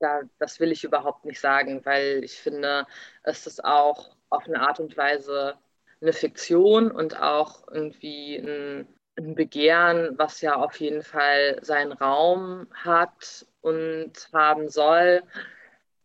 [0.00, 2.86] da, das will ich überhaupt nicht sagen, weil ich finde,
[3.22, 5.56] es ist auch auf eine Art und Weise
[6.00, 12.68] eine Fiktion und auch irgendwie ein, ein Begehren, was ja auf jeden Fall seinen Raum
[12.74, 15.22] hat und haben soll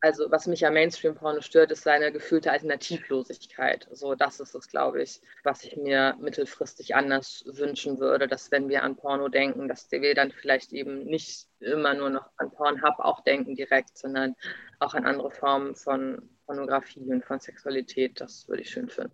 [0.02, 3.88] also was mich am Mainstream-Porno stört, ist seine gefühlte Alternativlosigkeit.
[3.92, 8.68] So, das ist es, glaube ich, was ich mir mittelfristig anders wünschen würde, dass wenn
[8.68, 12.98] wir an Porno denken, dass wir dann vielleicht eben nicht immer nur noch an Pornhub
[12.98, 14.36] auch denken direkt, sondern
[14.80, 18.20] auch an andere Formen von Pornografie und von Sexualität.
[18.20, 19.14] Das würde ich schön finden.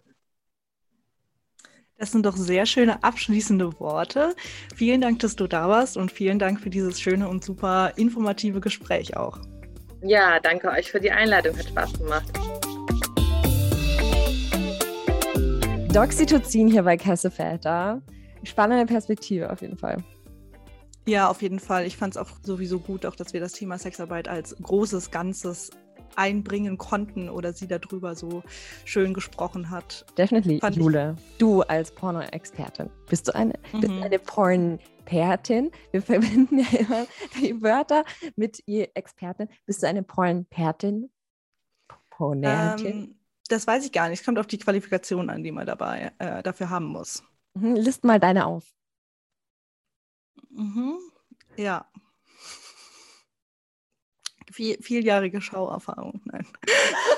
[1.98, 4.36] Das sind doch sehr schöne abschließende Worte.
[4.76, 8.62] Vielen Dank, dass du da warst und vielen Dank für dieses schöne und super informative
[8.62, 9.40] Gespräch auch.
[10.02, 11.58] Ja, danke euch für die Einladung.
[11.58, 12.32] Hat Spaß gemacht.
[15.94, 18.02] Doxytocin hier bei Kesseväter.
[18.44, 19.98] Spannende Perspektive auf jeden Fall.
[21.08, 21.86] Ja, auf jeden Fall.
[21.86, 25.72] Ich fand es auch sowieso gut, auch dass wir das Thema Sexarbeit als großes Ganzes
[26.16, 28.44] einbringen konnten oder sie darüber so
[28.86, 30.06] schön gesprochen hat.
[30.18, 31.16] Definitiv, Fand ich- Jule.
[31.38, 32.90] Du als Porno-Expertin.
[33.10, 33.98] Bist du eine, bist Mhm.
[34.00, 34.20] du eine
[35.08, 35.72] Pornpertin?
[35.92, 37.08] Wir verbinden ja immer
[37.40, 38.04] die Wörter
[38.36, 39.50] mit ihr Expertin.
[39.66, 41.10] Bist du eine Pornpertin?
[42.10, 42.88] Pornertin?
[42.88, 44.20] Ähm, das weiß ich gar nicht.
[44.20, 47.24] Es kommt auf die Qualifikation an, die man dabei äh, dafür haben muss.
[47.54, 48.66] Mhm, List mal deine auf.
[50.50, 50.98] Mhm.
[51.56, 51.90] Ja.
[54.52, 56.22] Viel, vieljährige Schauerfahrung.
[56.26, 56.48] Nein.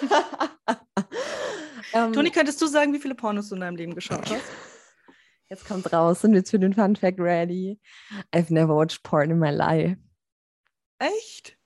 [1.93, 4.68] ähm, Toni, könntest du sagen, wie viele Pornos du in deinem Leben geschaut hast?
[5.49, 6.21] Jetzt kommt raus.
[6.21, 7.79] Sind wir jetzt für den Fun Fact ready?
[8.33, 9.97] I've never watched porn in my life.
[10.99, 11.57] Echt?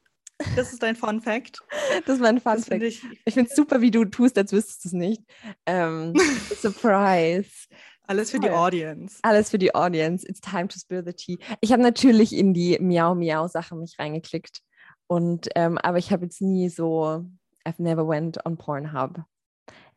[0.55, 1.59] Das ist dein Fun Fact.
[2.05, 2.67] Das ist mein Fun Das Fact.
[2.69, 5.21] finde ich Ich finde es super, wie du tust, als wüsstest du es nicht.
[5.65, 6.13] Ähm,
[6.61, 7.67] Surprise.
[8.07, 8.49] alles für die.
[8.49, 9.19] Audience.
[9.21, 10.27] Alles für die Audience.
[10.27, 11.37] It's time to spill the tea.
[11.61, 14.61] Ich habe natürlich in die Miau-Miau-Sache mich reingeklickt.
[15.07, 17.25] Und, ähm, aber ich habe jetzt nie so,
[17.65, 19.23] I've never went on Pornhub.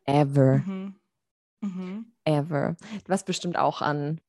[0.05, 0.94] Ever, Mhm.
[1.61, 2.12] Mhm.
[2.27, 2.77] Ever.
[3.07, 4.21] Was bestimmt auch an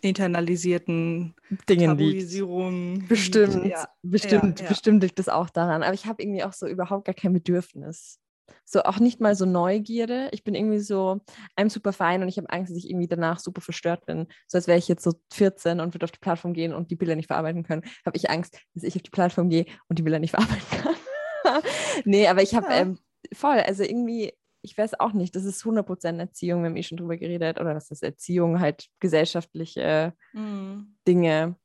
[0.00, 1.34] Internalisierten
[1.68, 3.08] Dingen liegt.
[3.08, 3.88] Bestimmt, Ja.
[4.02, 4.68] bestimmt, ja.
[4.68, 5.82] bestimmt liegt das auch daran.
[5.82, 8.18] Aber ich habe irgendwie auch so überhaupt gar kein Bedürfnis.
[8.64, 10.28] So auch nicht mal so Neugierde.
[10.32, 11.20] Ich bin irgendwie so,
[11.58, 14.26] I'm super fein und ich habe Angst, dass ich irgendwie danach super verstört bin.
[14.46, 16.96] So als wäre ich jetzt so 14 und würde auf die Plattform gehen und die
[16.96, 17.82] Bilder nicht verarbeiten können.
[18.06, 21.62] Habe ich Angst, dass ich auf die Plattform gehe und die Bilder nicht verarbeiten kann.
[22.04, 22.76] nee, aber ich habe Ja.
[22.80, 22.98] ähm,
[23.32, 26.98] voll, also irgendwie, ich weiß auch nicht, das ist 100% Erziehung, wir haben eh schon
[26.98, 30.96] drüber geredet, oder was ist Erziehung, halt gesellschaftliche Mhm.
[31.06, 31.56] Dinge.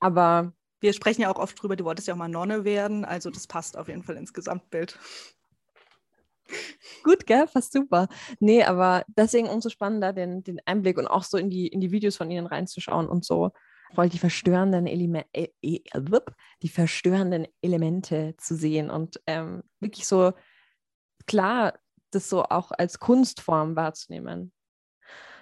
[0.00, 3.30] Aber Wir sprechen ja auch oft drüber, du wolltest ja auch mal Nonne werden, also
[3.30, 4.98] das passt auf jeden Fall ins Gesamtbild.
[7.02, 7.46] Gut, gell?
[7.46, 8.08] Fast super.
[8.38, 11.90] Nee, aber deswegen umso spannender, den, den Einblick und auch so in die, in die
[11.90, 13.52] Videos von ihnen reinzuschauen und so
[13.94, 20.06] voll die verstörenden Elemente, äh, äh, wupp, die verstörenden Elemente zu sehen und ähm, wirklich
[20.06, 20.32] so
[21.26, 21.74] klar,
[22.14, 24.52] das so auch als Kunstform wahrzunehmen.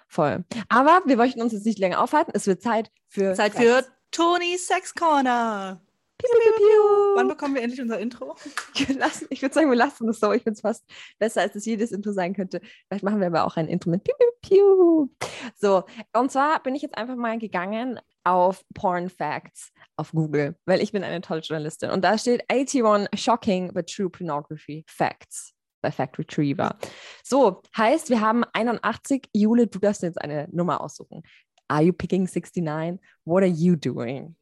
[0.08, 0.44] Voll.
[0.68, 2.32] Aber wir möchten uns jetzt nicht länger aufhalten.
[2.34, 5.80] Es wird Zeit für Zeit für Toni Sex Corner.
[6.18, 7.16] Piu, piu, piu.
[7.16, 8.36] Wann bekommen wir endlich unser Intro?
[8.98, 10.30] Lassen- ich würde sagen, wir lassen das so.
[10.32, 10.84] Ich finde es fast
[11.18, 12.60] besser, als es jedes Intro sein könnte.
[12.86, 15.08] Vielleicht machen wir aber auch ein Intro mit Piu, Piu, Piu.
[15.56, 20.80] So, und zwar bin ich jetzt einfach mal gegangen auf Porn Facts auf Google, weil
[20.80, 21.90] ich bin eine tolle Journalistin.
[21.90, 26.76] Und da steht 81 Shocking but True Pornography Facts bei Fact Retriever.
[27.22, 29.28] So, heißt, wir haben 81.
[29.34, 31.22] Jule, du darfst jetzt eine Nummer aussuchen.
[31.68, 32.98] Are you picking 69?
[33.24, 34.36] What are you doing?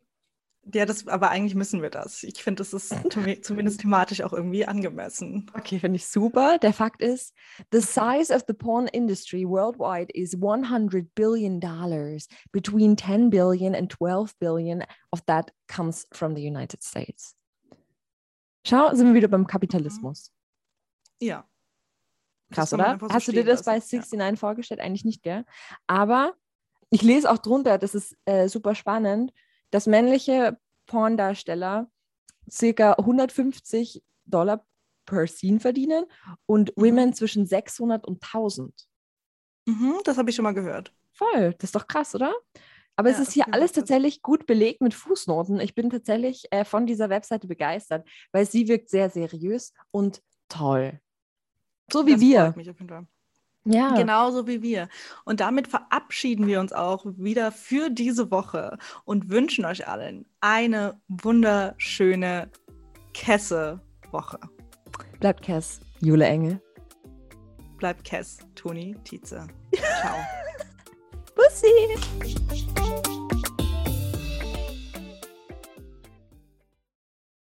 [0.74, 2.22] Ja, das, aber eigentlich müssen wir das.
[2.22, 5.50] Ich finde, das ist zumi- zumindest thematisch auch irgendwie angemessen.
[5.56, 6.58] Okay, finde ich super.
[6.58, 7.34] Der Fakt ist,
[7.72, 12.28] the size of the porn industry worldwide is 100 billion dollars.
[12.52, 17.34] Between 10 billion and 12 billion of that comes from the United States.
[18.66, 20.30] Schau, sind wir wieder beim Kapitalismus.
[21.20, 21.46] Ja.
[22.52, 22.98] Krass, oder?
[23.00, 24.00] so Hast du dir das bei lassen, ja.
[24.00, 24.80] 69 vorgestellt?
[24.80, 25.44] Eigentlich nicht, gell?
[25.86, 26.34] Aber
[26.90, 29.32] ich lese auch drunter, das ist äh, super spannend,
[29.70, 31.88] dass männliche Porndarsteller
[32.50, 34.66] circa 150 Dollar
[35.06, 36.04] per Scene verdienen
[36.46, 36.82] und Mhm.
[36.82, 38.88] Women zwischen 600 und 1000.
[39.66, 40.92] Mhm, das habe ich schon mal gehört.
[41.12, 42.34] Voll, das ist doch krass, oder?
[42.96, 45.60] Aber es Ja, ist auf hier alles tatsächlich gut belegt mit Fußnoten.
[45.60, 51.00] Ich bin tatsächlich äh, von dieser Webseite begeistert, weil sie wirkt sehr seriös und toll.
[51.92, 52.54] So wie das wir.
[52.56, 53.06] mich auf jeden Fall.
[53.64, 53.94] Ja.
[53.94, 54.88] Genauso wie wir.
[55.24, 61.00] Und damit verabschieden wir uns auch wieder für diese Woche und wünschen euch allen eine
[61.08, 62.50] wunderschöne
[63.12, 64.38] Kesse-Woche.
[65.20, 66.62] Bleibt Cass, Jule Engel.
[67.76, 69.46] Bleibt Kess, Toni Tietze.
[70.00, 70.16] Ciao.
[71.34, 73.26] Bussi!